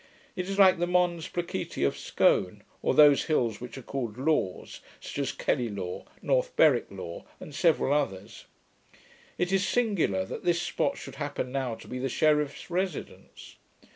It 0.35 0.49
is 0.49 0.57
like 0.57 0.79
the 0.79 0.87
mons 0.87 1.29
placiti 1.29 1.85
of 1.85 1.95
Scone, 1.95 2.63
or 2.81 2.95
those 2.95 3.25
hills 3.25 3.61
which 3.61 3.77
are 3.77 3.83
called 3.83 4.17
laws, 4.17 4.79
such 4.99 5.19
as 5.19 5.31
Kelly 5.31 5.69
law, 5.69 6.05
North 6.23 6.55
Berwick 6.55 6.87
law, 6.89 7.23
and 7.39 7.53
several 7.53 7.93
others. 7.93 8.45
It 9.37 9.51
is 9.51 9.63
singular 9.67 10.25
that 10.25 10.43
this 10.43 10.59
spot 10.59 10.97
should 10.97 11.17
happen 11.17 11.51
now 11.51 11.75
to 11.75 11.87
be 11.87 11.99
the 11.99 12.09
sheriff's 12.09 12.71
residence. 12.71 13.57